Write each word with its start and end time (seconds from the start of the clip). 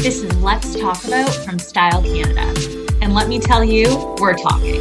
This 0.00 0.22
is 0.22 0.32
Let's 0.36 0.78
Talk 0.78 1.04
About 1.06 1.28
from 1.44 1.58
Style 1.58 2.00
Canada. 2.04 2.54
And 3.02 3.14
let 3.14 3.26
me 3.26 3.40
tell 3.40 3.64
you, 3.64 4.14
we're 4.20 4.36
talking. 4.36 4.80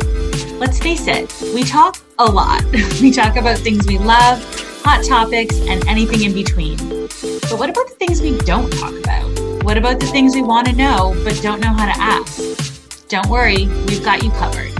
Let's 0.60 0.78
face 0.78 1.08
it, 1.08 1.34
we 1.56 1.64
talk 1.64 1.98
a 2.20 2.26
lot. 2.26 2.64
we 3.02 3.10
talk 3.10 3.36
about 3.36 3.58
things 3.58 3.88
we 3.88 3.98
love, 3.98 4.40
hot 4.86 5.04
topics, 5.04 5.60
and 5.62 5.86
anything 5.88 6.22
in 6.22 6.34
between. 6.34 6.78
But 6.78 7.58
what 7.58 7.68
about 7.68 7.88
the 7.88 7.96
things 7.98 8.22
we 8.22 8.38
don't 8.38 8.72
talk 8.74 8.94
about? 8.94 9.64
What 9.64 9.76
about 9.76 10.00
the 10.00 10.06
things 10.06 10.36
we 10.36 10.44
want 10.44 10.68
to 10.68 10.74
know 10.74 11.20
but 11.24 11.42
don't 11.42 11.62
know 11.62 11.74
how 11.74 11.88
to 11.88 12.00
ask? 12.00 13.08
Don't 13.08 13.28
worry, 13.28 13.66
we've 13.88 14.06
got 14.06 14.22
you 14.22 14.30
covered. 14.30 14.72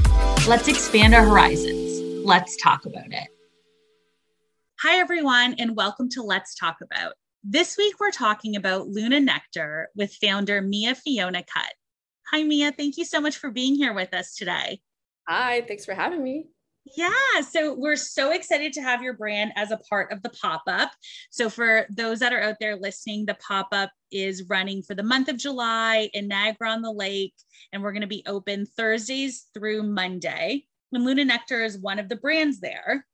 Let's 0.48 0.68
expand 0.68 1.16
our 1.16 1.26
horizons. 1.26 2.00
Let's 2.24 2.56
talk 2.58 2.86
about 2.86 3.12
it. 3.12 3.28
Hi, 4.84 5.00
everyone, 5.00 5.56
and 5.58 5.76
welcome 5.76 6.10
to 6.10 6.22
Let's 6.22 6.54
Talk 6.54 6.78
About. 6.84 7.14
This 7.44 7.78
week, 7.78 8.00
we're 8.00 8.12
talking 8.12 8.56
about 8.56 8.88
Luna 8.88 9.20
Nectar 9.20 9.90
with 9.96 10.16
founder 10.16 10.62
Mia 10.62 10.96
Fiona 10.96 11.44
Kut. 11.44 11.74
Hi, 12.32 12.44
Mia. 12.44 12.72
Thank 12.72 12.98
you 12.98 13.06
so 13.06 13.22
much 13.22 13.38
for 13.38 13.52
being 13.52 13.76
here 13.76 13.94
with 13.94 14.14
us 14.14 14.36
today. 14.36 14.82
Hi, 15.28 15.64
thanks 15.68 15.86
for 15.86 15.94
having 15.94 16.24
me. 16.24 16.48
Yeah, 16.96 17.42
so 17.50 17.74
we're 17.74 17.96
so 17.96 18.32
excited 18.32 18.74
to 18.74 18.82
have 18.82 19.04
your 19.04 19.14
brand 19.14 19.52
as 19.56 19.72
a 19.72 19.78
part 19.78 20.12
of 20.12 20.24
the 20.24 20.30
pop 20.30 20.64
up. 20.68 20.92
So, 21.30 21.50
for 21.50 21.86
those 21.90 22.20
that 22.20 22.34
are 22.34 22.42
out 22.42 22.56
there 22.60 22.76
listening, 22.76 23.26
the 23.26 23.36
pop 23.36 23.68
up 23.72 23.92
is 24.12 24.48
running 24.50 24.82
for 24.82 24.96
the 24.96 25.04
month 25.04 25.28
of 25.28 25.38
July 25.38 26.10
in 26.14 26.28
Niagara 26.28 26.72
on 26.72 26.82
the 26.82 26.92
Lake, 26.92 27.36
and 27.72 27.84
we're 27.84 27.92
going 27.92 28.02
to 28.02 28.08
be 28.08 28.24
open 28.26 28.66
Thursdays 28.66 29.48
through 29.54 29.84
Monday. 29.84 30.66
And 30.92 31.04
Luna 31.04 31.26
Nectar 31.26 31.64
is 31.64 31.78
one 31.78 32.00
of 32.00 32.10
the 32.10 32.16
brands 32.16 32.62
there. 32.62 33.06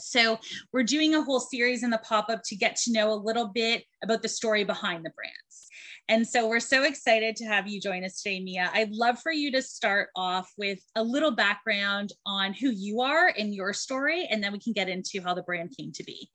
So 0.00 0.38
we're 0.72 0.84
doing 0.84 1.14
a 1.14 1.22
whole 1.22 1.40
series 1.40 1.82
in 1.82 1.90
the 1.90 1.98
pop-up 1.98 2.42
to 2.44 2.56
get 2.56 2.76
to 2.76 2.92
know 2.92 3.12
a 3.12 3.14
little 3.14 3.48
bit 3.48 3.84
about 4.02 4.22
the 4.22 4.28
story 4.28 4.64
behind 4.64 5.04
the 5.04 5.10
brands. 5.10 5.68
And 6.10 6.26
so 6.26 6.48
we're 6.48 6.60
so 6.60 6.84
excited 6.84 7.36
to 7.36 7.44
have 7.44 7.68
you 7.68 7.80
join 7.80 8.02
us 8.04 8.22
today, 8.22 8.40
Mia. 8.40 8.70
I'd 8.72 8.92
love 8.92 9.20
for 9.20 9.30
you 9.30 9.52
to 9.52 9.60
start 9.60 10.08
off 10.16 10.50
with 10.56 10.78
a 10.96 11.02
little 11.02 11.32
background 11.32 12.12
on 12.24 12.54
who 12.54 12.70
you 12.70 13.02
are 13.02 13.30
and 13.36 13.54
your 13.54 13.74
story, 13.74 14.26
and 14.30 14.42
then 14.42 14.52
we 14.52 14.58
can 14.58 14.72
get 14.72 14.88
into 14.88 15.20
how 15.20 15.34
the 15.34 15.42
brand 15.42 15.74
came 15.78 15.92
to 15.92 16.04
be. 16.04 16.30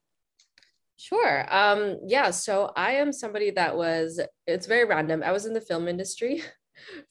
Sure. 0.97 1.47
Um, 1.53 1.97
yeah. 2.05 2.29
So 2.29 2.71
I 2.75 2.93
am 2.93 3.11
somebody 3.11 3.49
that 3.51 3.75
was, 3.75 4.19
it's 4.45 4.67
very 4.67 4.85
random. 4.85 5.23
I 5.23 5.31
was 5.31 5.45
in 5.45 5.53
the 5.53 5.61
film 5.61 5.87
industry 5.87 6.43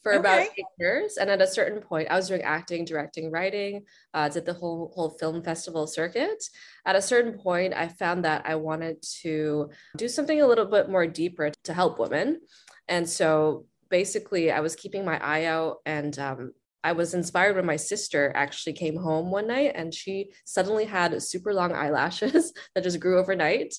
for 0.02 0.12
okay. 0.12 0.20
about 0.20 0.40
eight 0.40 0.64
years. 0.78 1.16
And 1.16 1.30
at 1.30 1.42
a 1.42 1.46
certain 1.46 1.80
point, 1.80 2.08
I 2.10 2.16
was 2.16 2.28
doing 2.28 2.42
acting, 2.42 2.84
directing, 2.84 3.30
writing, 3.30 3.84
uh, 4.14 4.28
did 4.28 4.44
the 4.44 4.54
whole 4.54 4.92
whole 4.94 5.10
film 5.10 5.42
festival 5.42 5.86
circuit. 5.86 6.42
At 6.86 6.96
a 6.96 7.02
certain 7.02 7.38
point, 7.38 7.74
I 7.74 7.88
found 7.88 8.24
that 8.24 8.42
I 8.46 8.56
wanted 8.56 9.02
to 9.22 9.70
do 9.96 10.08
something 10.08 10.40
a 10.40 10.46
little 10.46 10.66
bit 10.66 10.88
more 10.88 11.06
deeper 11.06 11.52
to 11.64 11.74
help 11.74 11.98
women. 11.98 12.40
And 12.88 13.08
so 13.08 13.66
basically, 13.88 14.50
I 14.50 14.60
was 14.60 14.76
keeping 14.76 15.04
my 15.04 15.18
eye 15.22 15.44
out 15.44 15.78
and 15.86 16.18
um, 16.18 16.52
I 16.84 16.92
was 16.92 17.14
inspired 17.14 17.56
when 17.56 17.66
my 17.66 17.76
sister 17.76 18.32
actually 18.34 18.72
came 18.72 18.96
home 18.96 19.30
one 19.30 19.46
night 19.46 19.72
and 19.74 19.94
she 19.94 20.30
suddenly 20.44 20.84
had 20.84 21.22
super 21.22 21.54
long 21.54 21.72
eyelashes 21.72 22.52
that 22.74 22.84
just 22.84 23.00
grew 23.00 23.18
overnight. 23.18 23.74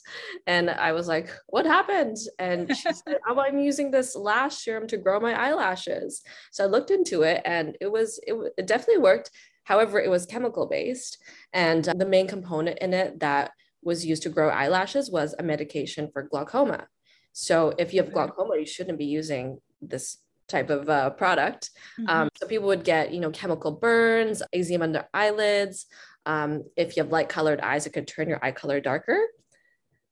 And 0.48 0.70
I 0.70 0.94
was 0.94 1.08
like, 1.08 1.30
What 1.48 1.66
happened? 1.66 2.18
And 2.40 2.76
she 2.76 2.94
said, 2.94 3.18
Oh, 3.28 3.40
I'm 3.40 3.60
using 3.60 3.92
this 3.92 4.16
lash 4.16 4.56
serum 4.56 4.88
to 4.88 4.98
grow 4.98 5.20
my 5.20 5.34
eyelashes. 5.34 6.22
So 6.52 6.64
I 6.64 6.68
looked 6.68 6.92
into 6.92 7.24
it 7.24 7.42
and 7.46 7.78
it 7.82 7.92
was, 7.92 8.20
it, 8.26 8.36
it 8.58 8.68
definitely 8.68 9.02
worked. 9.02 9.32
However, 9.66 10.00
it 10.00 10.10
was 10.10 10.26
chemical 10.26 10.68
based. 10.68 11.18
And 11.52 11.88
uh, 11.88 11.94
the 11.94 12.06
main 12.06 12.28
component 12.28 12.80
in 12.80 12.94
it 12.94 13.20
that 13.20 13.52
was 13.82 14.06
used 14.06 14.24
to 14.24 14.30
grow 14.30 14.50
eyelashes 14.50 15.12
was 15.12 15.36
a 15.38 15.44
medication 15.44 16.10
for 16.12 16.24
glaucoma. 16.24 16.88
So 17.34 17.74
if 17.78 17.94
you 17.94 18.02
have 18.02 18.14
glaucoma, 18.14 18.58
you 18.58 18.66
shouldn't 18.66 19.00
be 19.00 19.06
using 19.06 19.60
this 19.82 20.18
type 20.48 20.70
of 20.70 20.90
uh, 20.90 21.10
product. 21.12 21.72
Mm-hmm. 22.00 22.10
Um, 22.10 22.30
so 22.36 22.48
people 22.48 22.68
would 22.68 22.84
get, 22.84 23.14
you 23.14 23.20
know, 23.20 23.32
chemical 23.32 23.72
burns, 23.72 24.44
eczema 24.54 24.86
under 24.86 25.08
eyelids. 25.14 25.86
Um, 26.26 26.64
if 26.76 26.96
you 26.96 27.04
have 27.04 27.12
light 27.12 27.30
colored 27.30 27.60
eyes, 27.60 27.86
it 27.86 27.94
could 27.94 28.08
turn 28.08 28.30
your 28.30 28.44
eye 28.44 28.52
color 28.52 28.80
darker. 28.80 29.20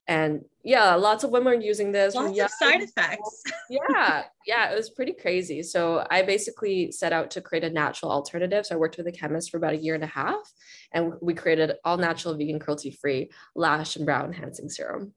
And 0.08 0.42
yeah, 0.64 0.96
lots 0.96 1.24
of 1.24 1.32
women 1.32 1.54
are 1.54 1.62
using 1.62 1.92
this. 1.92 2.16
Lots 2.16 2.38
of 2.38 2.50
side 2.50 2.82
effects. 2.82 3.44
yeah, 3.70 4.24
yeah, 4.46 4.72
it 4.72 4.76
was 4.76 4.90
pretty 4.90 5.14
crazy. 5.14 5.64
So 5.64 6.06
I 6.10 6.24
basically 6.24 6.92
set 6.92 7.14
out 7.14 7.32
to 7.32 7.42
create 7.42 7.64
a 7.64 7.70
natural 7.70 8.12
alternative. 8.12 8.66
So 8.66 8.76
I 8.76 8.78
worked 8.78 8.98
with 8.98 9.08
a 9.08 9.12
chemist 9.12 9.52
for 9.52 9.58
about 9.58 9.74
a 9.74 9.78
year 9.78 9.96
and 9.96 10.04
a 10.04 10.08
half, 10.08 10.52
and 10.92 11.14
we 11.22 11.34
created 11.34 11.74
all 11.86 11.98
natural, 11.98 12.36
vegan, 12.36 12.60
cruelty 12.60 12.92
free 12.92 13.32
lash 13.56 13.96
and 13.96 14.06
brow 14.06 14.26
enhancing 14.26 14.70
serum. 14.70 15.14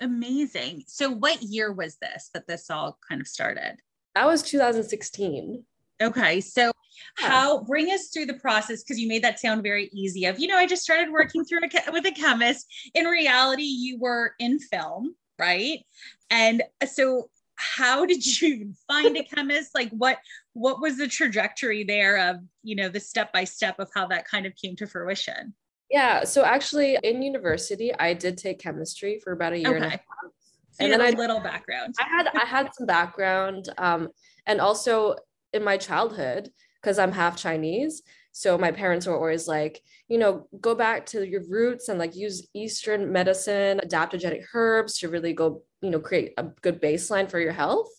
Amazing. 0.00 0.84
So 0.88 1.10
what 1.10 1.42
year 1.42 1.72
was 1.72 1.96
this 2.02 2.30
that 2.34 2.48
this 2.48 2.68
all 2.68 2.98
kind 3.08 3.20
of 3.20 3.28
started? 3.28 3.76
That 4.14 4.26
was 4.26 4.42
2016. 4.42 5.64
Okay. 6.00 6.40
So 6.40 6.72
how 7.16 7.62
bring 7.64 7.90
us 7.90 8.08
through 8.08 8.26
the 8.26 8.34
process 8.34 8.82
because 8.82 8.98
you 8.98 9.08
made 9.08 9.24
that 9.24 9.40
sound 9.40 9.62
very 9.62 9.88
easy 9.92 10.26
of, 10.26 10.38
you 10.38 10.48
know, 10.48 10.56
I 10.56 10.66
just 10.66 10.82
started 10.82 11.10
working 11.10 11.44
through 11.44 11.60
a, 11.60 11.92
with 11.92 12.06
a 12.06 12.12
chemist. 12.12 12.66
In 12.94 13.06
reality, 13.06 13.62
you 13.62 13.98
were 13.98 14.34
in 14.38 14.58
film, 14.58 15.14
right? 15.38 15.80
And 16.30 16.62
uh, 16.80 16.86
so 16.86 17.30
how 17.56 18.04
did 18.06 18.40
you 18.40 18.72
find 18.88 19.16
a 19.16 19.22
chemist? 19.22 19.74
Like 19.74 19.90
what 19.90 20.18
what 20.54 20.80
was 20.80 20.98
the 20.98 21.08
trajectory 21.08 21.84
there 21.84 22.30
of, 22.30 22.36
you 22.62 22.76
know, 22.76 22.88
the 22.88 23.00
step 23.00 23.32
by 23.32 23.44
step 23.44 23.78
of 23.78 23.88
how 23.94 24.06
that 24.08 24.26
kind 24.26 24.46
of 24.46 24.54
came 24.56 24.76
to 24.76 24.86
fruition? 24.86 25.54
Yeah, 25.90 26.24
so 26.24 26.44
actually 26.44 26.98
in 27.02 27.22
university 27.22 27.94
I 27.94 28.14
did 28.14 28.38
take 28.38 28.58
chemistry 28.58 29.20
for 29.22 29.32
about 29.32 29.52
a 29.52 29.58
year 29.58 29.68
okay. 29.68 29.76
and 29.76 29.84
a 29.84 29.90
half 29.90 30.00
so 30.72 30.84
and 30.84 30.92
then 30.92 31.14
a 31.14 31.16
little 31.16 31.40
background. 31.40 31.94
I 31.98 32.08
had 32.08 32.28
I 32.34 32.46
had 32.46 32.74
some 32.74 32.86
background, 32.86 33.68
um, 33.78 34.08
and 34.46 34.60
also 34.60 35.16
in 35.52 35.62
my 35.62 35.76
childhood, 35.76 36.48
because 36.80 36.98
I'm 36.98 37.12
half 37.12 37.36
Chinese. 37.36 38.02
So 38.32 38.56
my 38.56 38.72
parents 38.72 39.06
were 39.06 39.14
always 39.14 39.46
like, 39.46 39.82
you 40.08 40.16
know, 40.16 40.48
go 40.60 40.74
back 40.74 41.04
to 41.06 41.28
your 41.28 41.42
roots 41.48 41.88
and 41.88 41.98
like 41.98 42.16
use 42.16 42.48
Eastern 42.54 43.12
medicine, 43.12 43.80
adaptogenic 43.84 44.44
herbs 44.54 44.98
to 44.98 45.10
really 45.10 45.34
go, 45.34 45.62
you 45.82 45.90
know, 45.90 46.00
create 46.00 46.32
a 46.38 46.44
good 46.62 46.80
baseline 46.80 47.30
for 47.30 47.38
your 47.38 47.52
health. 47.52 47.90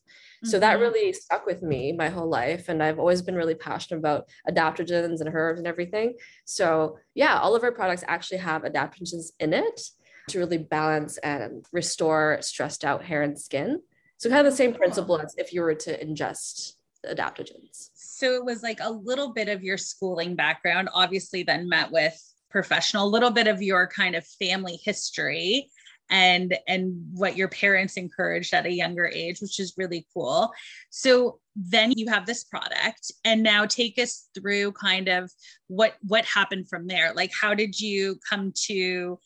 So 0.45 0.59
that 0.59 0.73
mm-hmm. 0.73 0.81
really 0.81 1.13
stuck 1.13 1.45
with 1.45 1.61
me 1.61 1.93
my 1.93 2.09
whole 2.09 2.27
life. 2.27 2.67
And 2.67 2.83
I've 2.83 2.99
always 2.99 3.21
been 3.21 3.35
really 3.35 3.55
passionate 3.55 3.99
about 3.99 4.27
adaptogens 4.49 5.21
and 5.21 5.29
herbs 5.33 5.59
and 5.59 5.67
everything. 5.67 6.15
So 6.43 6.97
yeah, 7.13 7.39
all 7.39 7.55
of 7.55 7.63
our 7.63 7.71
products 7.71 8.03
actually 8.07 8.39
have 8.39 8.63
adaptogens 8.63 9.31
in 9.39 9.53
it 9.53 9.81
to 10.29 10.39
really 10.39 10.57
balance 10.57 11.17
and 11.17 11.65
restore 11.71 12.37
stressed 12.41 12.85
out 12.85 13.03
hair 13.03 13.21
and 13.21 13.39
skin. 13.39 13.81
So 14.17 14.29
kind 14.29 14.45
of 14.45 14.53
the 14.53 14.57
same 14.57 14.73
principle 14.73 15.19
as 15.19 15.35
if 15.37 15.53
you 15.53 15.61
were 15.61 15.75
to 15.75 16.05
ingest 16.05 16.73
adaptogens. 17.05 17.89
So 17.93 18.33
it 18.35 18.45
was 18.45 18.63
like 18.63 18.79
a 18.81 18.91
little 18.91 19.33
bit 19.33 19.49
of 19.49 19.63
your 19.63 19.77
schooling 19.77 20.35
background, 20.35 20.89
obviously 20.93 21.43
then 21.43 21.67
met 21.67 21.91
with 21.91 22.17
professional, 22.49 23.05
a 23.05 23.09
little 23.09 23.31
bit 23.31 23.47
of 23.47 23.61
your 23.61 23.87
kind 23.87 24.15
of 24.15 24.25
family 24.25 24.79
history 24.83 25.69
and 26.09 26.57
and 26.67 26.93
what 27.13 27.37
your 27.37 27.47
parents 27.47 27.97
encouraged 27.97 28.53
at 28.53 28.65
a 28.65 28.71
younger 28.71 29.05
age 29.07 29.39
which 29.41 29.59
is 29.59 29.73
really 29.77 30.05
cool 30.13 30.51
so 30.89 31.39
then 31.55 31.93
you 31.95 32.07
have 32.09 32.25
this 32.25 32.43
product 32.43 33.11
and 33.23 33.41
now 33.41 33.65
take 33.65 33.97
us 33.97 34.27
through 34.35 34.71
kind 34.73 35.07
of 35.07 35.31
what 35.67 35.95
what 36.01 36.25
happened 36.25 36.67
from 36.67 36.87
there 36.87 37.13
like 37.13 37.31
how 37.39 37.53
did 37.53 37.79
you 37.79 38.19
come 38.29 38.51
to 38.53 39.17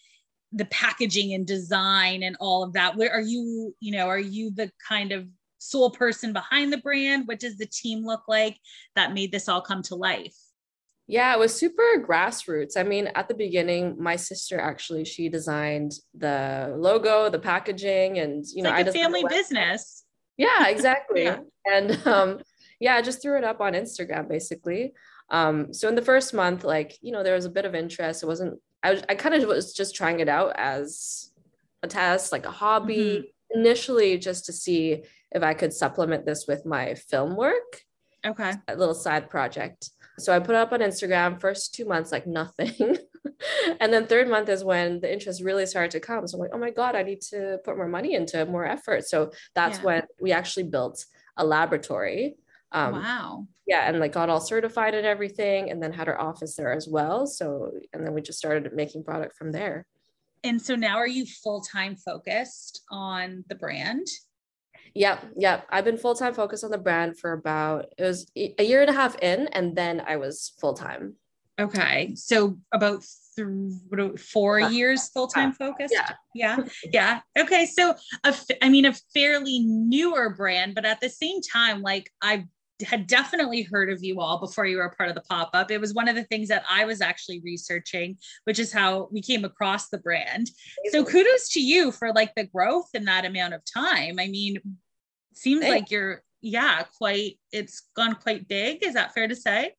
the 0.52 0.66
packaging 0.66 1.34
and 1.34 1.46
design 1.46 2.24
and 2.24 2.38
all 2.40 2.64
of 2.64 2.74
that. 2.74 2.96
Where 2.96 3.12
are 3.12 3.22
you 3.22 3.76
you 3.80 3.92
know 3.92 4.08
are 4.08 4.20
you 4.20 4.52
the 4.52 4.72
kind 4.88 5.12
of 5.12 5.28
sole 5.58 5.92
person 5.92 6.34
behind 6.34 6.72
the 6.72 6.78
brand? 6.78 7.28
What 7.28 7.40
does 7.40 7.58
the 7.58 7.66
team 7.66 8.06
look 8.06 8.24
like 8.28 8.58
that 8.96 9.14
made 9.14 9.32
this 9.32 9.50
all 9.50 9.62
come 9.62 9.82
to 9.84 9.96
life? 9.96 10.36
Yeah 11.08 11.34
it 11.34 11.40
was 11.40 11.54
super 11.56 12.06
grassroots. 12.08 12.78
I 12.78 12.84
mean 12.84 13.08
at 13.16 13.28
the 13.28 13.34
beginning 13.34 13.98
my 14.00 14.16
sister 14.16 14.60
actually 14.60 15.06
she 15.06 15.30
designed 15.30 15.94
the 16.18 16.74
logo 16.78 17.30
the 17.30 17.40
packaging 17.40 18.20
and 18.20 18.46
you 18.46 18.64
it's 18.64 18.64
know 18.64 18.70
like 18.70 18.88
I 18.88 18.92
family 18.92 19.24
business. 19.30 20.04
Yeah 20.38 20.68
exactly. 20.68 21.24
Yeah. 21.24 21.40
and 21.66 22.08
um 22.08 22.40
yeah 22.80 22.96
i 22.96 23.02
just 23.02 23.24
threw 23.24 23.38
it 23.38 23.44
up 23.44 23.60
on 23.60 23.74
instagram 23.74 24.30
basically. 24.30 24.94
Um 25.30 25.74
so 25.74 25.90
in 25.90 25.96
the 25.96 26.02
first 26.02 26.34
month 26.34 26.64
like 26.64 26.98
you 27.02 27.12
know 27.12 27.24
there 27.24 27.36
was 27.36 27.46
a 27.46 27.50
bit 27.50 27.66
of 27.66 27.76
interest. 27.76 28.24
It 28.24 28.28
wasn't 28.28 28.62
I, 28.84 28.92
was, 28.92 29.04
I 29.10 29.16
kind 29.16 29.36
of 29.36 29.48
was 29.48 29.74
just 29.74 29.96
trying 29.96 30.20
it 30.20 30.30
out 30.30 30.54
as 30.58 31.32
a 31.84 31.88
test, 31.88 32.32
like 32.32 32.46
a 32.46 32.52
hobby, 32.52 32.96
mm-hmm. 32.98 33.60
initially 33.60 34.18
just 34.18 34.46
to 34.46 34.54
see 34.54 35.04
if 35.32 35.44
I 35.44 35.54
could 35.54 35.74
supplement 35.74 36.26
this 36.26 36.46
with 36.48 36.66
my 36.66 36.96
film 36.96 37.36
work. 37.36 37.82
Okay. 38.26 38.54
A 38.68 38.76
little 38.76 38.96
side 38.96 39.30
project. 39.30 39.92
So 40.20 40.34
I 40.34 40.40
put 40.40 40.56
up 40.56 40.72
on 40.72 40.80
Instagram 40.80 41.40
first 41.40 41.76
two 41.76 41.86
months, 41.86 42.12
like 42.12 42.26
nothing. 42.26 42.98
and 43.80 43.94
then 43.94 44.08
third 44.08 44.28
month 44.28 44.50
is 44.50 44.64
when 44.64 45.00
the 45.00 45.12
interest 45.12 45.44
really 45.44 45.66
started 45.66 45.92
to 45.92 46.00
come. 46.00 46.28
So 46.28 46.38
I'm 46.38 46.42
like, 46.42 46.52
oh 46.54 46.58
my 46.58 46.72
God, 46.72 46.96
I 46.96 47.04
need 47.04 47.22
to 47.30 47.60
put 47.64 47.78
more 47.78 47.88
money 47.88 48.16
into 48.16 48.40
it, 48.40 48.50
more 48.50 48.66
effort. 48.66 49.08
So 49.08 49.32
that's 49.54 49.78
yeah. 49.80 49.84
when 49.84 50.04
we 50.20 50.32
actually 50.32 50.64
built 50.64 51.06
a 51.38 51.46
laboratory 51.46 52.36
um, 52.72 52.94
wow. 52.94 53.48
Yeah, 53.66 53.88
and 53.88 54.00
like 54.00 54.14
got 54.14 54.30
all 54.30 54.40
certified 54.40 54.94
and 54.94 55.06
everything, 55.06 55.72
and 55.72 55.82
then 55.82 55.92
had 55.92 56.08
our 56.08 56.20
office 56.20 56.56
there 56.56 56.72
as 56.72 56.88
well. 56.88 57.28
So, 57.28 57.72
and 57.94 58.06
then 58.06 58.14
we 58.14 58.22
just 58.22 58.40
started 58.40 58.72
making 58.74 59.04
product 59.04 59.36
from 59.36 59.52
there. 59.52 59.86
And 60.44 60.62
so 60.62 60.76
now, 60.76 60.98
are 60.98 61.08
you 61.08 61.26
full 61.26 61.62
time 61.62 61.96
focused 61.96 62.84
on 62.90 63.44
the 63.50 63.56
brand? 63.56 64.08
Yep, 64.94 65.26
yep. 65.38 65.68
I've 65.70 65.86
been 65.86 65.98
full 65.98 66.16
time 66.16 66.34
focused 66.34 66.64
on 66.64 66.72
the 66.72 66.78
brand 66.78 67.20
for 67.20 67.34
about 67.34 67.88
it 67.98 68.04
was 68.04 68.32
a 68.36 68.64
year 68.64 68.82
and 68.82 68.90
a 68.90 68.94
half 68.94 69.18
in, 69.20 69.48
and 69.48 69.76
then 69.76 70.02
I 70.08 70.18
was 70.18 70.54
full 70.60 70.74
time. 70.74 71.16
Okay, 71.60 72.14
so 72.16 72.58
about 72.72 73.04
th- 73.36 74.20
four 74.20 74.60
years 74.60 75.10
full 75.10 75.28
time 75.28 75.52
focused. 75.54 75.94
Yeah, 75.94 76.12
yeah, 76.36 76.58
yeah. 76.94 77.20
Okay, 77.38 77.66
so 77.66 77.96
a, 78.24 78.36
I 78.62 78.70
mean, 78.70 78.86
a 78.86 78.94
fairly 79.14 79.60
newer 79.60 80.30
brand, 80.30 80.76
but 80.76 80.86
at 80.86 81.02
the 81.02 81.10
same 81.10 81.42
time, 81.42 81.82
like 81.82 82.12
I've 82.22 82.46
had 82.84 83.08
definitely 83.08 83.64
heard 83.64 83.90
of 83.90 84.04
you 84.04 84.20
all 84.20 84.40
before 84.40 84.66
you 84.66 84.78
were 84.78 84.86
a 84.86 84.96
part 84.96 85.10
of 85.10 85.16
the 85.16 85.22
pop 85.22 85.50
up. 85.54 85.72
It 85.72 85.82
was 85.82 85.94
one 85.94 86.08
of 86.08 86.16
the 86.16 86.24
things 86.26 86.48
that 86.50 86.64
I 86.70 86.86
was 86.86 87.02
actually 87.02 87.42
researching, 87.44 88.18
which 88.44 88.60
is 88.60 88.72
how 88.72 89.10
we 89.12 89.22
came 89.22 89.46
across 89.46 89.90
the 89.90 89.98
brand. 89.98 90.50
So 90.92 91.04
kudos 91.04 91.50
to 91.50 91.62
you 91.62 91.92
for 91.92 92.14
like 92.14 92.36
the 92.36 92.46
growth 92.46 92.90
in 92.94 93.06
that 93.06 93.26
amount 93.26 93.54
of 93.54 93.62
time. 93.66 94.18
I 94.20 94.28
mean, 94.28 94.58
seems 95.34 95.62
Thanks. 95.62 95.82
like 95.82 95.92
you're 95.92 96.22
yeah, 96.42 96.84
quite 96.98 97.40
it's 97.52 97.84
gone 97.96 98.16
quite 98.16 98.48
big. 98.48 98.86
Is 98.86 98.94
that 98.94 99.14
fair 99.14 99.28
to 99.28 99.36
say? 99.36 99.74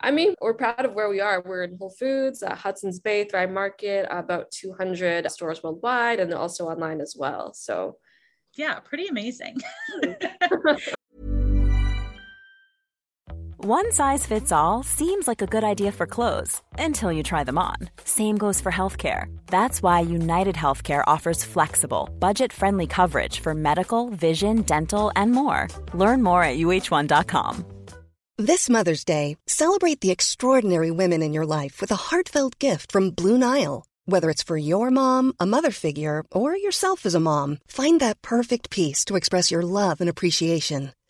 I 0.00 0.12
mean, 0.12 0.34
we're 0.40 0.54
proud 0.54 0.84
of 0.84 0.94
where 0.94 1.08
we 1.08 1.20
are. 1.20 1.42
We're 1.44 1.64
in 1.64 1.76
Whole 1.76 1.90
Foods, 1.98 2.42
uh, 2.42 2.54
Hudson's 2.54 3.00
Bay, 3.00 3.24
Thrive 3.24 3.50
Market, 3.50 4.06
about 4.10 4.50
200 4.52 5.28
stores 5.30 5.60
worldwide, 5.62 6.20
and 6.20 6.32
also 6.32 6.68
online 6.68 7.00
as 7.00 7.16
well. 7.18 7.52
So, 7.52 7.96
yeah, 8.56 8.78
pretty 8.78 9.08
amazing. 9.08 9.56
One 13.70 13.92
size 13.92 14.24
fits 14.24 14.50
all 14.50 14.82
seems 14.82 15.28
like 15.28 15.42
a 15.42 15.46
good 15.46 15.62
idea 15.62 15.92
for 15.92 16.06
clothes 16.06 16.62
until 16.78 17.12
you 17.12 17.22
try 17.22 17.44
them 17.44 17.58
on. 17.58 17.76
Same 18.02 18.38
goes 18.38 18.62
for 18.62 18.72
healthcare. 18.72 19.24
That's 19.48 19.82
why 19.82 20.00
United 20.00 20.54
Healthcare 20.54 21.04
offers 21.06 21.44
flexible, 21.44 22.08
budget 22.18 22.50
friendly 22.50 22.86
coverage 22.86 23.40
for 23.40 23.52
medical, 23.52 24.08
vision, 24.08 24.62
dental, 24.62 25.12
and 25.14 25.32
more. 25.32 25.68
Learn 25.92 26.22
more 26.22 26.42
at 26.42 26.56
uh1.com. 26.56 27.66
This 28.38 28.70
Mother's 28.70 29.04
Day, 29.04 29.36
celebrate 29.46 30.00
the 30.00 30.12
extraordinary 30.12 30.90
women 30.90 31.20
in 31.20 31.34
your 31.34 31.44
life 31.44 31.82
with 31.82 31.90
a 31.92 32.04
heartfelt 32.08 32.58
gift 32.58 32.90
from 32.90 33.10
Blue 33.10 33.36
Nile. 33.36 33.84
Whether 34.06 34.30
it's 34.30 34.42
for 34.42 34.56
your 34.56 34.90
mom, 34.90 35.34
a 35.38 35.44
mother 35.44 35.72
figure, 35.72 36.24
or 36.32 36.56
yourself 36.56 37.04
as 37.04 37.14
a 37.14 37.20
mom, 37.20 37.58
find 37.66 38.00
that 38.00 38.22
perfect 38.22 38.70
piece 38.70 39.04
to 39.04 39.16
express 39.16 39.50
your 39.50 39.60
love 39.60 40.00
and 40.00 40.08
appreciation. 40.08 40.92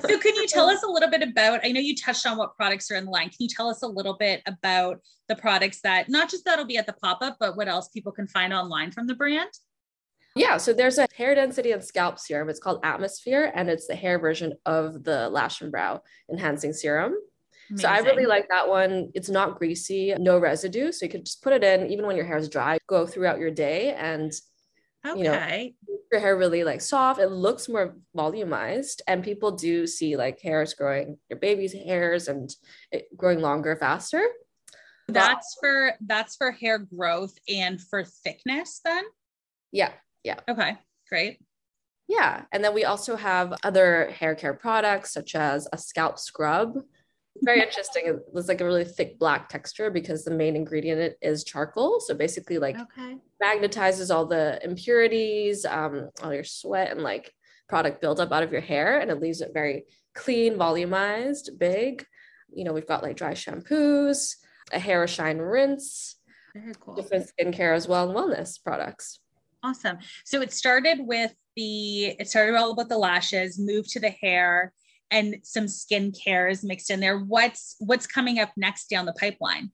So, 0.00 0.18
can 0.18 0.34
you 0.34 0.46
tell 0.46 0.66
us 0.70 0.82
a 0.82 0.86
little 0.86 1.10
bit 1.10 1.22
about? 1.22 1.60
I 1.64 1.72
know 1.72 1.80
you 1.80 1.96
touched 1.96 2.26
on 2.26 2.36
what 2.36 2.56
products 2.56 2.90
are 2.90 2.96
in 2.96 3.06
the 3.06 3.10
line. 3.10 3.28
Can 3.28 3.38
you 3.40 3.48
tell 3.48 3.68
us 3.68 3.82
a 3.82 3.86
little 3.86 4.16
bit 4.16 4.42
about 4.46 5.00
the 5.28 5.36
products 5.36 5.80
that 5.82 6.08
not 6.08 6.30
just 6.30 6.44
that'll 6.44 6.66
be 6.66 6.76
at 6.76 6.86
the 6.86 6.92
pop 6.94 7.18
up, 7.22 7.36
but 7.40 7.56
what 7.56 7.68
else 7.68 7.88
people 7.88 8.12
can 8.12 8.26
find 8.26 8.52
online 8.52 8.90
from 8.90 9.06
the 9.06 9.14
brand? 9.14 9.50
Yeah, 10.36 10.56
so 10.56 10.72
there's 10.72 10.98
a 10.98 11.06
hair 11.16 11.34
density 11.36 11.70
and 11.70 11.82
scalp 11.82 12.18
serum. 12.18 12.48
It's 12.48 12.58
called 12.58 12.80
Atmosphere, 12.82 13.52
and 13.54 13.70
it's 13.70 13.86
the 13.86 13.94
hair 13.94 14.18
version 14.18 14.54
of 14.66 15.04
the 15.04 15.28
Lash 15.28 15.60
and 15.60 15.70
Brow 15.70 16.02
Enhancing 16.30 16.72
Serum. 16.72 17.14
Amazing. 17.70 17.82
So 17.82 17.88
I 17.88 17.98
really 18.00 18.26
like 18.26 18.48
that 18.48 18.68
one. 18.68 19.10
It's 19.14 19.30
not 19.30 19.58
greasy, 19.58 20.12
no 20.18 20.38
residue. 20.38 20.90
So 20.92 21.06
you 21.06 21.10
can 21.10 21.24
just 21.24 21.42
put 21.42 21.52
it 21.52 21.62
in 21.62 21.90
even 21.90 22.04
when 22.04 22.16
your 22.16 22.26
hair 22.26 22.36
is 22.36 22.48
dry, 22.48 22.78
go 22.88 23.06
throughout 23.06 23.38
your 23.38 23.50
day 23.52 23.94
and 23.94 24.32
okay. 25.06 25.18
you 25.18 25.24
know 25.24 25.93
your 26.14 26.20
hair 26.20 26.36
really 26.36 26.62
like 26.62 26.80
soft. 26.80 27.20
It 27.20 27.28
looks 27.28 27.68
more 27.68 27.96
volumized, 28.16 29.02
and 29.08 29.24
people 29.24 29.50
do 29.50 29.86
see 29.86 30.16
like 30.16 30.40
hairs 30.40 30.74
growing, 30.74 31.18
your 31.28 31.40
baby's 31.40 31.72
hairs, 31.72 32.28
and 32.28 32.48
it 32.92 33.06
growing 33.16 33.40
longer 33.40 33.74
faster. 33.76 34.22
That's 35.08 35.56
for 35.60 35.94
that's 36.06 36.36
for 36.36 36.52
hair 36.52 36.78
growth 36.78 37.36
and 37.48 37.80
for 37.80 38.04
thickness. 38.04 38.80
Then. 38.84 39.02
Yeah. 39.72 39.90
Yeah. 40.22 40.38
Okay. 40.48 40.78
Great. 41.08 41.40
Yeah. 42.06 42.42
And 42.52 42.62
then 42.62 42.74
we 42.74 42.84
also 42.84 43.16
have 43.16 43.58
other 43.64 44.10
hair 44.10 44.36
care 44.36 44.54
products 44.54 45.12
such 45.12 45.34
as 45.34 45.66
a 45.72 45.78
scalp 45.78 46.18
scrub 46.18 46.78
very 47.42 47.60
interesting. 47.60 48.04
It 48.06 48.16
was 48.32 48.48
like 48.48 48.60
a 48.60 48.64
really 48.64 48.84
thick 48.84 49.18
black 49.18 49.48
texture 49.48 49.90
because 49.90 50.24
the 50.24 50.30
main 50.30 50.56
ingredient 50.56 51.14
is 51.20 51.44
charcoal. 51.44 52.00
So 52.00 52.14
basically, 52.14 52.58
like 52.58 52.76
okay. 52.78 53.16
magnetizes 53.42 54.14
all 54.14 54.26
the 54.26 54.60
impurities, 54.64 55.64
um, 55.64 56.10
all 56.22 56.32
your 56.32 56.44
sweat 56.44 56.92
and 56.92 57.02
like 57.02 57.32
product 57.68 58.00
buildup 58.00 58.32
out 58.32 58.42
of 58.42 58.52
your 58.52 58.60
hair, 58.60 59.00
and 59.00 59.10
it 59.10 59.20
leaves 59.20 59.40
it 59.40 59.50
very 59.52 59.84
clean, 60.14 60.54
volumized, 60.56 61.58
big. 61.58 62.04
You 62.52 62.64
know, 62.64 62.72
we've 62.72 62.86
got 62.86 63.02
like 63.02 63.16
dry 63.16 63.32
shampoos, 63.32 64.34
a 64.72 64.78
hair 64.78 65.06
shine 65.08 65.38
rinse, 65.38 66.16
cool. 66.80 66.94
different 66.94 67.28
skincare 67.28 67.74
as 67.74 67.88
well, 67.88 68.08
and 68.08 68.16
wellness 68.16 68.62
products. 68.62 69.18
Awesome. 69.62 69.98
So 70.24 70.40
it 70.40 70.52
started 70.52 70.98
with 71.00 71.34
the 71.56 72.14
it 72.18 72.28
started 72.28 72.54
all 72.54 72.72
about 72.72 72.88
the 72.88 72.98
lashes, 72.98 73.58
moved 73.58 73.90
to 73.90 74.00
the 74.00 74.10
hair 74.10 74.72
and 75.10 75.36
some 75.42 75.64
skincare 75.64 76.50
is 76.50 76.64
mixed 76.64 76.90
in 76.90 77.00
there. 77.00 77.18
What's 77.18 77.76
what's 77.78 78.06
coming 78.06 78.38
up 78.38 78.52
next 78.56 78.88
down 78.88 79.06
the 79.06 79.12
pipeline? 79.12 79.70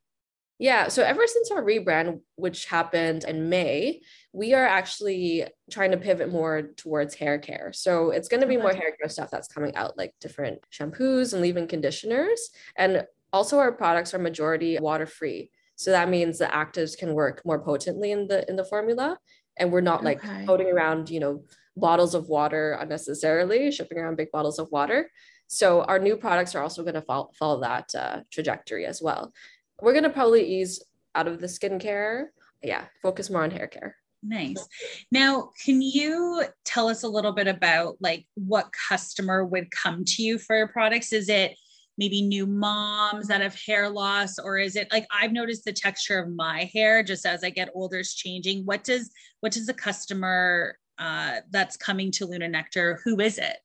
Yeah, 0.58 0.88
so 0.88 1.02
ever 1.02 1.26
since 1.26 1.50
our 1.50 1.62
rebrand, 1.62 2.20
which 2.36 2.66
happened 2.66 3.24
in 3.24 3.48
May, 3.48 4.02
we 4.34 4.52
are 4.52 4.66
actually 4.66 5.46
trying 5.70 5.92
to 5.92 5.96
pivot 5.96 6.30
more 6.30 6.72
towards 6.76 7.14
hair 7.14 7.38
care. 7.38 7.72
So 7.72 8.10
it's 8.10 8.28
going 8.28 8.42
to 8.42 8.46
be 8.46 8.58
more 8.58 8.74
hair 8.74 8.94
care 9.00 9.08
stuff 9.08 9.30
that's 9.30 9.48
coming 9.48 9.74
out, 9.74 9.96
like 9.96 10.12
different 10.20 10.58
shampoos 10.70 11.32
and 11.32 11.40
leave-in 11.40 11.66
conditioners. 11.66 12.50
And 12.76 13.06
also, 13.32 13.58
our 13.58 13.72
products 13.72 14.12
are 14.12 14.18
majority 14.18 14.78
water-free. 14.78 15.50
So 15.76 15.92
that 15.92 16.10
means 16.10 16.36
the 16.36 16.44
actives 16.44 16.94
can 16.94 17.14
work 17.14 17.40
more 17.46 17.58
potently 17.58 18.10
in 18.10 18.28
the 18.28 18.46
in 18.46 18.56
the 18.56 18.64
formula, 18.66 19.16
and 19.56 19.72
we're 19.72 19.80
not 19.80 20.04
like 20.04 20.22
okay. 20.22 20.44
floating 20.44 20.66
around, 20.66 21.08
you 21.08 21.20
know, 21.20 21.44
bottles 21.76 22.14
of 22.14 22.28
water 22.28 22.76
unnecessarily, 22.80 23.70
shipping 23.70 23.98
around 23.98 24.16
big 24.16 24.30
bottles 24.30 24.58
of 24.58 24.70
water. 24.70 25.10
So 25.46 25.82
our 25.82 25.98
new 25.98 26.16
products 26.16 26.54
are 26.54 26.62
also 26.62 26.82
going 26.82 26.94
to 26.94 27.02
follow, 27.02 27.30
follow 27.38 27.60
that 27.60 27.94
uh, 27.94 28.20
trajectory 28.30 28.86
as 28.86 29.02
well. 29.02 29.32
We're 29.80 29.92
going 29.92 30.04
to 30.04 30.10
probably 30.10 30.46
ease 30.46 30.82
out 31.14 31.26
of 31.26 31.40
the 31.40 31.46
skincare. 31.46 32.26
Yeah, 32.62 32.84
focus 33.02 33.30
more 33.30 33.42
on 33.42 33.50
hair 33.50 33.66
care. 33.66 33.96
Nice. 34.22 34.66
Now, 35.10 35.50
can 35.64 35.80
you 35.80 36.44
tell 36.64 36.88
us 36.88 37.04
a 37.04 37.08
little 37.08 37.32
bit 37.32 37.48
about 37.48 37.96
like 38.00 38.26
what 38.34 38.70
customer 38.88 39.44
would 39.44 39.70
come 39.70 40.04
to 40.04 40.22
you 40.22 40.38
for 40.38 40.56
your 40.56 40.68
products? 40.68 41.12
Is 41.12 41.28
it 41.28 41.56
maybe 42.00 42.22
new 42.22 42.46
moms 42.46 43.28
that 43.28 43.42
have 43.42 43.54
hair 43.54 43.88
loss 43.88 44.38
or 44.38 44.56
is 44.56 44.74
it 44.74 44.90
like 44.90 45.06
I've 45.10 45.32
noticed 45.32 45.64
the 45.64 45.72
texture 45.72 46.18
of 46.18 46.34
my 46.34 46.70
hair 46.72 47.02
just 47.02 47.26
as 47.26 47.44
I 47.44 47.50
get 47.50 47.68
older 47.74 47.98
is 47.98 48.14
changing. 48.14 48.64
What 48.64 48.84
does 48.84 49.10
what 49.40 49.52
does 49.52 49.66
the 49.66 49.74
customer 49.74 50.78
uh, 51.00 51.40
that's 51.50 51.76
coming 51.76 52.12
to 52.12 52.26
Luna 52.26 52.48
Nectar, 52.48 53.00
who 53.04 53.18
is 53.20 53.38
it? 53.38 53.56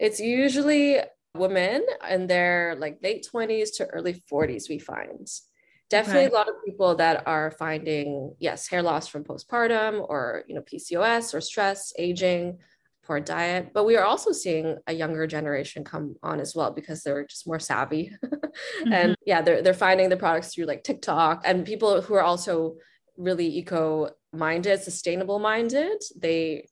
It's 0.00 0.18
usually 0.18 0.98
women 1.34 1.84
in 2.10 2.26
their 2.26 2.76
like 2.78 2.98
late 3.02 3.26
20s 3.32 3.76
to 3.76 3.86
early 3.86 4.14
40s, 4.32 4.68
we 4.68 4.78
find. 4.78 5.28
Definitely 5.90 6.26
okay. 6.26 6.32
a 6.32 6.34
lot 6.34 6.48
of 6.48 6.54
people 6.64 6.96
that 6.96 7.24
are 7.26 7.50
finding, 7.52 8.34
yes, 8.38 8.66
hair 8.66 8.82
loss 8.82 9.06
from 9.06 9.22
postpartum 9.22 10.04
or, 10.08 10.44
you 10.48 10.54
know, 10.54 10.62
PCOS 10.62 11.34
or 11.34 11.40
stress, 11.40 11.92
aging, 11.98 12.58
poor 13.04 13.20
diet. 13.20 13.72
But 13.74 13.84
we 13.84 13.96
are 13.96 14.04
also 14.04 14.32
seeing 14.32 14.78
a 14.86 14.94
younger 14.94 15.26
generation 15.26 15.84
come 15.84 16.16
on 16.22 16.40
as 16.40 16.54
well 16.54 16.70
because 16.70 17.02
they're 17.02 17.26
just 17.26 17.46
more 17.46 17.58
savvy. 17.58 18.12
mm-hmm. 18.24 18.92
And 18.92 19.16
yeah, 19.26 19.42
they're, 19.42 19.60
they're 19.60 19.74
finding 19.74 20.08
the 20.08 20.16
products 20.16 20.54
through 20.54 20.64
like 20.64 20.84
TikTok 20.84 21.42
and 21.44 21.66
people 21.66 22.00
who 22.00 22.14
are 22.14 22.22
also 22.22 22.76
really 23.16 23.46
eco 23.58 24.10
minded, 24.32 24.82
sustainable 24.82 25.38
minded, 25.38 26.02
they 26.16 26.68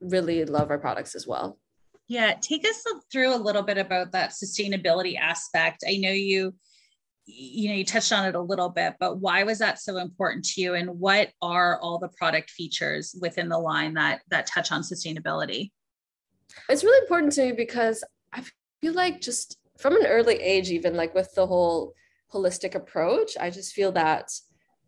really 0.00 0.44
love 0.44 0.70
our 0.70 0.78
products 0.78 1.14
as 1.14 1.26
well. 1.26 1.58
Yeah, 2.08 2.34
take 2.40 2.66
us 2.66 2.84
through 3.10 3.34
a 3.34 3.36
little 3.36 3.62
bit 3.62 3.78
about 3.78 4.12
that 4.12 4.30
sustainability 4.30 5.18
aspect. 5.18 5.82
I 5.88 5.96
know 5.96 6.10
you 6.10 6.54
you 7.26 7.68
know 7.68 7.74
you 7.74 7.84
touched 7.84 8.12
on 8.12 8.24
it 8.24 8.36
a 8.36 8.40
little 8.40 8.68
bit 8.68 8.94
but 9.00 9.18
why 9.18 9.42
was 9.42 9.58
that 9.58 9.80
so 9.80 9.96
important 9.96 10.44
to 10.44 10.60
you 10.60 10.74
and 10.74 10.88
what 11.00 11.30
are 11.42 11.78
all 11.80 11.98
the 11.98 12.08
product 12.08 12.50
features 12.50 13.16
within 13.20 13.48
the 13.48 13.58
line 13.58 13.94
that 13.94 14.20
that 14.28 14.46
touch 14.46 14.70
on 14.70 14.80
sustainability 14.80 15.72
it's 16.68 16.84
really 16.84 17.02
important 17.02 17.32
to 17.32 17.46
me 17.46 17.52
because 17.52 18.04
i 18.32 18.42
feel 18.80 18.92
like 18.92 19.20
just 19.20 19.58
from 19.76 19.96
an 19.96 20.06
early 20.06 20.36
age 20.36 20.70
even 20.70 20.94
like 20.94 21.14
with 21.14 21.32
the 21.34 21.46
whole 21.46 21.94
holistic 22.32 22.76
approach 22.76 23.32
i 23.40 23.50
just 23.50 23.72
feel 23.72 23.90
that 23.90 24.30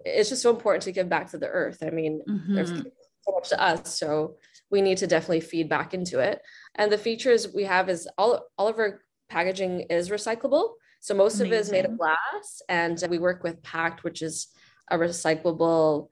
it's 0.04 0.28
just 0.28 0.42
so 0.42 0.50
important 0.50 0.82
to 0.84 0.92
give 0.92 1.08
back 1.08 1.30
to 1.30 1.38
the 1.38 1.48
earth. 1.48 1.82
I 1.82 1.90
mean, 1.90 2.22
mm-hmm. 2.28 2.54
there's 2.54 2.70
so 2.70 3.32
much 3.32 3.48
to 3.50 3.60
us, 3.60 3.98
so 3.98 4.36
we 4.70 4.82
need 4.82 4.98
to 4.98 5.06
definitely 5.06 5.40
feed 5.40 5.68
back 5.68 5.94
into 5.94 6.18
it. 6.20 6.40
And 6.74 6.90
the 6.92 6.98
features 6.98 7.52
we 7.52 7.64
have 7.64 7.88
is 7.88 8.08
all 8.18 8.46
all 8.56 8.68
of 8.68 8.78
our 8.78 9.00
packaging 9.28 9.80
is 9.90 10.10
recyclable. 10.10 10.74
So 11.00 11.14
most 11.14 11.40
Amazing. 11.40 11.46
of 11.46 11.52
it 11.52 11.60
is 11.60 11.70
made 11.70 11.84
of 11.84 11.98
glass, 11.98 12.62
and 12.68 13.02
we 13.08 13.18
work 13.18 13.42
with 13.42 13.62
Pact, 13.62 14.04
which 14.04 14.22
is 14.22 14.48
a 14.90 14.96
recyclable 14.98 16.08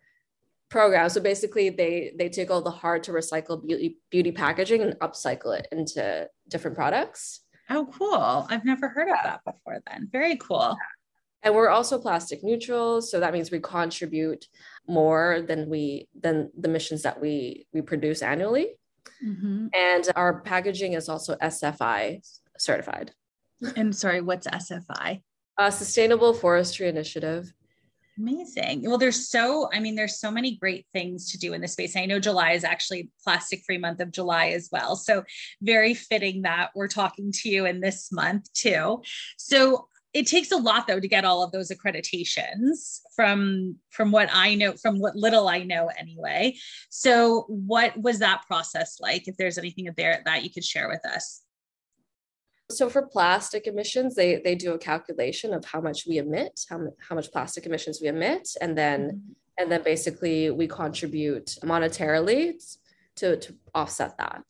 program. 0.69 1.09
So 1.09 1.21
basically, 1.21 1.71
they 1.71 2.13
they 2.17 2.29
take 2.29 2.51
all 2.51 2.63
the 2.63 2.71
hard 2.71 3.03
to 3.05 3.13
recycle 3.13 3.65
beauty 3.65 3.99
beauty 4.11 4.33
packaging 4.33 4.83
and 4.83 4.95
upcycle 5.01 5.59
it 5.59 5.69
into 5.73 6.29
different 6.49 6.77
products. 6.77 7.41
Oh, 7.69 7.89
cool! 7.93 8.47
I've 8.49 8.65
never 8.65 8.89
heard 8.89 9.09
of 9.09 9.17
that 9.25 9.41
before. 9.45 9.81
Then, 9.87 10.09
very 10.11 10.37
cool. 10.37 10.77
And 11.47 11.55
we're 11.55 11.69
also 11.69 11.97
plastic 12.01 12.43
neutral, 12.43 13.01
so 13.01 13.21
that 13.21 13.33
means 13.33 13.53
we 13.53 13.61
contribute 13.61 14.49
more 14.89 15.45
than 15.47 15.71
we 15.71 16.09
than 16.21 16.51
the 16.59 16.69
emissions 16.69 17.03
that 17.03 17.21
we 17.21 17.69
we 17.73 17.83
produce 17.83 18.21
annually. 18.21 18.71
Mm-hmm. 19.25 19.69
And 19.73 20.09
our 20.17 20.41
packaging 20.41 20.95
is 20.95 21.09
also 21.09 21.37
SFI 21.37 22.21
certified. 22.59 23.13
I'm 23.77 23.93
sorry, 23.93 24.23
what's 24.23 24.49
SFI? 24.49 25.23
A 25.57 25.71
Sustainable 25.71 26.35
Forestry 26.35 26.89
Initiative. 26.89 27.53
Amazing. 28.19 28.83
Well, 28.83 28.99
there's 28.99 29.29
so, 29.29 29.69
I 29.73 29.79
mean, 29.79 29.95
there's 29.95 30.19
so 30.19 30.33
many 30.33 30.57
great 30.57 30.87
things 30.93 31.31
to 31.31 31.39
do 31.39 31.53
in 31.53 31.61
this 31.61 31.75
space. 31.75 31.97
I 31.97 32.07
know 32.07 32.19
July 32.19 32.53
is 32.53 32.65
actually 32.65 33.11
plastic 33.23 33.63
free 33.65 33.79
month 33.79 34.01
of 34.01 34.11
July 34.11 34.49
as 34.49 34.69
well. 34.73 34.97
So, 34.97 35.23
very 35.63 35.95
fitting 35.95 36.43
that 36.43 36.71
we're 36.75 36.89
talking 36.89 37.31
to 37.31 37.49
you 37.49 37.67
in 37.67 37.81
this 37.81 38.11
month 38.11 38.53
too. 38.53 39.03
So, 39.37 39.89
it 40.17 40.27
takes 40.27 40.51
a 40.51 40.57
lot 40.57 40.87
though 40.87 40.99
to 40.99 41.09
get 41.09 41.27
all 41.27 41.43
of 41.43 41.53
those 41.53 41.71
accreditations 41.71 43.01
from 43.15 43.77
from 43.91 44.11
what 44.11 44.31
i 44.33 44.55
know 44.55 44.73
from 44.73 44.99
what 44.99 45.15
little 45.15 45.47
i 45.47 45.63
know 45.63 45.91
anyway. 45.99 46.57
So 46.89 47.45
what 47.49 47.95
was 48.01 48.19
that 48.21 48.47
process 48.47 48.99
like? 48.99 49.29
If 49.29 49.37
there's 49.37 49.59
anything 49.59 49.89
there 49.97 50.23
that 50.25 50.43
you 50.43 50.51
could 50.51 50.65
share 50.65 50.89
with 50.89 51.05
us. 51.05 51.43
So 52.71 52.89
for 52.89 53.03
plastic 53.03 53.67
emissions 53.67 54.15
they 54.15 54.41
they 54.43 54.55
do 54.55 54.73
a 54.73 54.79
calculation 54.79 55.53
of 55.53 55.67
how 55.67 55.83
much 55.83 56.07
we 56.09 56.17
emit 56.17 56.65
how, 56.71 56.79
how 57.07 57.15
much 57.15 57.31
plastic 57.31 57.67
emissions 57.67 58.01
we 58.01 58.09
emit 58.09 58.49
and 58.63 58.77
then 58.77 59.01
mm-hmm. 59.01 59.33
and 59.59 59.71
then 59.71 59.83
basically 59.83 60.51
we 60.51 60.67
contribute 60.67 61.49
monetarily 61.63 62.55
to 63.17 63.37
to 63.37 63.55
offset 63.75 64.17
that 64.17 64.47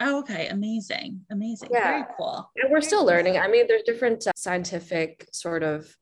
Oh, 0.00 0.20
okay. 0.20 0.48
Amazing. 0.48 1.20
Amazing. 1.30 1.70
Yeah. 1.72 1.90
Very 1.90 2.04
cool. 2.16 2.50
And 2.56 2.70
we're 2.70 2.80
still 2.80 3.04
learning. 3.04 3.38
I 3.38 3.48
mean, 3.48 3.66
there's 3.66 3.82
different 3.82 4.26
uh, 4.26 4.32
scientific 4.36 5.28
sort 5.32 5.62
of 5.62 5.94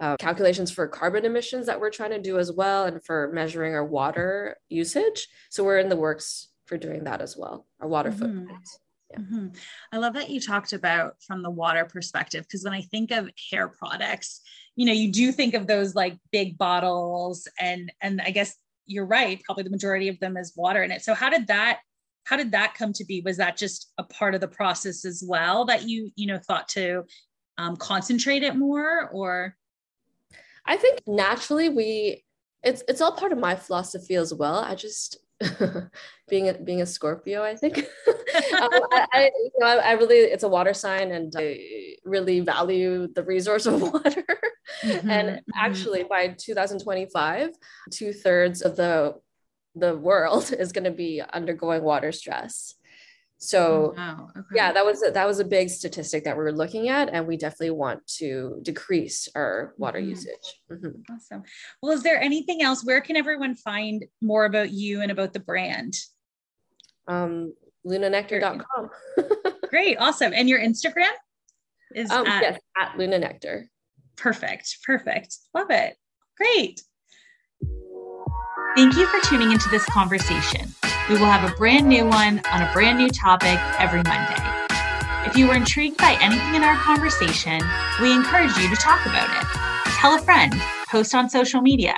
uh, 0.00 0.16
calculations 0.16 0.70
for 0.70 0.88
carbon 0.88 1.24
emissions 1.24 1.66
that 1.66 1.80
we're 1.80 1.90
trying 1.90 2.10
to 2.10 2.20
do 2.20 2.38
as 2.38 2.50
well, 2.50 2.84
and 2.84 3.04
for 3.04 3.30
measuring 3.32 3.74
our 3.74 3.84
water 3.84 4.56
usage. 4.68 5.28
So 5.50 5.62
we're 5.62 5.78
in 5.78 5.88
the 5.88 5.96
works 5.96 6.48
for 6.66 6.76
doing 6.76 7.04
that 7.04 7.20
as 7.20 7.36
well, 7.36 7.66
our 7.80 7.88
water 7.88 8.10
mm-hmm. 8.10 8.38
footprint. 8.38 8.68
Yeah. 9.10 9.18
Mm-hmm. 9.18 9.46
I 9.92 9.98
love 9.98 10.14
that 10.14 10.30
you 10.30 10.40
talked 10.40 10.72
about 10.72 11.22
from 11.24 11.42
the 11.42 11.50
water 11.50 11.84
perspective 11.84 12.42
because 12.42 12.64
when 12.64 12.72
I 12.72 12.80
think 12.80 13.12
of 13.12 13.30
hair 13.50 13.68
products, 13.68 14.40
you 14.74 14.86
know, 14.86 14.92
you 14.92 15.12
do 15.12 15.30
think 15.30 15.54
of 15.54 15.68
those 15.68 15.94
like 15.94 16.18
big 16.32 16.58
bottles, 16.58 17.46
and 17.60 17.92
and 18.00 18.20
I 18.20 18.30
guess 18.30 18.56
you're 18.86 19.06
right. 19.06 19.40
Probably 19.44 19.62
the 19.62 19.70
majority 19.70 20.08
of 20.08 20.18
them 20.18 20.36
is 20.36 20.54
water 20.56 20.82
in 20.82 20.90
it. 20.90 21.02
So 21.02 21.14
how 21.14 21.30
did 21.30 21.46
that 21.46 21.80
how 22.24 22.36
did 22.36 22.52
that 22.52 22.74
come 22.74 22.92
to 22.94 23.04
be? 23.04 23.20
Was 23.20 23.36
that 23.36 23.56
just 23.56 23.92
a 23.98 24.04
part 24.04 24.34
of 24.34 24.40
the 24.40 24.48
process 24.48 25.04
as 25.04 25.22
well 25.26 25.64
that 25.66 25.88
you 25.88 26.10
you 26.16 26.26
know 26.26 26.38
thought 26.38 26.68
to 26.70 27.04
um, 27.58 27.76
concentrate 27.76 28.42
it 28.42 28.56
more 28.56 29.08
or? 29.10 29.56
I 30.66 30.76
think 30.76 31.00
naturally 31.06 31.68
we 31.68 32.24
it's 32.62 32.82
it's 32.88 33.00
all 33.00 33.12
part 33.12 33.32
of 33.32 33.38
my 33.38 33.54
philosophy 33.54 34.14
as 34.14 34.32
well. 34.32 34.58
I 34.58 34.74
just 34.74 35.18
being 36.28 36.48
a 36.48 36.54
being 36.54 36.80
a 36.80 36.86
scorpio 36.86 37.42
i 37.42 37.54
think. 37.56 37.84
Um, 38.34 38.68
I, 38.90 39.06
I, 39.12 39.30
you 39.36 39.50
know, 39.60 39.66
I, 39.66 39.76
I, 39.76 39.92
really 39.92 40.16
it's 40.16 40.42
a 40.42 40.48
water 40.48 40.74
sign 40.74 41.12
and 41.12 41.32
i 41.38 41.56
really 42.04 42.40
value 42.40 43.06
the 43.14 43.22
resource 43.22 43.66
of 43.66 43.80
water. 43.92 44.24
Mm-hmm, 44.82 45.08
and 45.08 45.28
mm-hmm. 45.28 45.50
actually 45.54 46.02
by 46.02 46.34
2025 46.36 47.50
two-thirds 47.92 48.62
of 48.62 48.74
the 48.74 49.14
the 49.74 49.96
world 49.96 50.52
is 50.58 50.72
going 50.72 50.84
to 50.84 50.90
be 50.90 51.22
undergoing 51.32 51.82
water 51.82 52.12
stress. 52.12 52.74
So 53.38 53.94
oh, 53.96 54.00
wow. 54.00 54.28
okay. 54.30 54.46
yeah, 54.54 54.72
that 54.72 54.86
was 54.86 55.02
a, 55.02 55.10
that 55.10 55.26
was 55.26 55.38
a 55.38 55.44
big 55.44 55.68
statistic 55.68 56.24
that 56.24 56.36
we 56.36 56.42
were 56.42 56.52
looking 56.52 56.88
at, 56.88 57.10
and 57.12 57.26
we 57.26 57.36
definitely 57.36 57.70
want 57.70 58.06
to 58.18 58.58
decrease 58.62 59.28
our 59.34 59.74
water 59.76 59.98
mm-hmm. 59.98 60.10
usage. 60.10 60.60
Mm-hmm. 60.70 61.12
Awesome. 61.12 61.42
Well, 61.82 61.92
is 61.92 62.02
there 62.02 62.20
anything 62.20 62.62
else? 62.62 62.84
Where 62.84 63.00
can 63.00 63.16
everyone 63.16 63.54
find 63.54 64.04
more 64.22 64.46
about 64.46 64.70
you 64.70 65.02
and 65.02 65.10
about 65.10 65.32
the 65.32 65.40
brand? 65.40 65.94
Um, 67.06 67.52
lunanectar.com. 67.86 68.90
Great, 69.68 69.98
awesome. 69.98 70.32
And 70.34 70.48
your 70.48 70.60
Instagram 70.60 71.12
is 71.94 72.10
um, 72.10 72.26
at, 72.26 72.42
yes, 72.42 72.60
at 72.78 72.96
Luna 72.96 73.18
Nectar. 73.18 73.68
Perfect, 74.16 74.78
perfect. 74.84 75.36
Love 75.52 75.70
it. 75.70 75.96
Great. 76.38 76.80
Thank 78.74 78.96
you 78.96 79.06
for 79.06 79.20
tuning 79.28 79.52
into 79.52 79.68
this 79.68 79.84
conversation. 79.84 80.74
We 81.08 81.14
will 81.14 81.26
have 81.26 81.48
a 81.48 81.54
brand 81.54 81.88
new 81.88 82.06
one 82.06 82.40
on 82.50 82.60
a 82.60 82.72
brand 82.72 82.98
new 82.98 83.08
topic 83.08 83.56
every 83.78 84.02
Monday. 84.02 84.42
If 85.24 85.36
you 85.36 85.46
were 85.46 85.54
intrigued 85.54 85.96
by 85.98 86.18
anything 86.20 86.56
in 86.56 86.64
our 86.64 86.74
conversation, 86.78 87.62
we 88.02 88.12
encourage 88.12 88.50
you 88.56 88.68
to 88.68 88.74
talk 88.74 89.06
about 89.06 89.30
it. 89.30 89.90
Tell 90.00 90.16
a 90.16 90.18
friend, 90.18 90.52
post 90.88 91.14
on 91.14 91.30
social 91.30 91.60
media, 91.60 91.94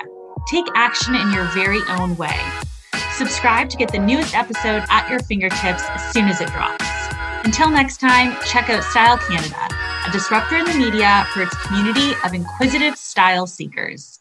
take 0.48 0.66
action 0.74 1.14
in 1.14 1.32
your 1.32 1.44
very 1.54 1.80
own 1.88 2.14
way. 2.18 2.38
Subscribe 3.12 3.70
to 3.70 3.78
get 3.78 3.90
the 3.90 3.98
newest 3.98 4.34
episode 4.34 4.84
at 4.90 5.08
your 5.08 5.20
fingertips 5.20 5.82
as 5.82 6.12
soon 6.12 6.28
as 6.28 6.42
it 6.42 6.48
drops. 6.48 6.84
Until 7.46 7.70
next 7.70 8.00
time, 8.00 8.36
check 8.44 8.68
out 8.68 8.84
Style 8.84 9.16
Canada, 9.16 9.66
a 10.06 10.12
disruptor 10.12 10.56
in 10.56 10.66
the 10.66 10.74
media 10.74 11.26
for 11.32 11.40
its 11.40 11.56
community 11.66 12.12
of 12.22 12.34
inquisitive 12.34 12.98
style 12.98 13.46
seekers. 13.46 14.20